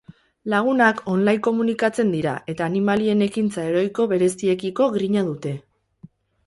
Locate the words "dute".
5.33-5.55